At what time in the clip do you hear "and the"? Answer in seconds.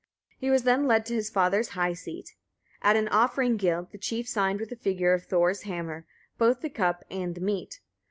7.11-7.41